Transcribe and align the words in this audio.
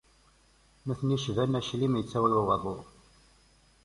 Nutni 0.85 1.17
cban 1.25 1.53
aclim 1.59 1.93
yettawi 1.99 2.33
waḍu. 2.47 2.75